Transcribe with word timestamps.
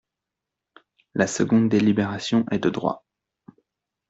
La 1.13 1.27
seconde 1.27 1.69
délibération 1.69 2.43
est 2.49 2.57
de 2.57 2.71
droit. 2.71 3.05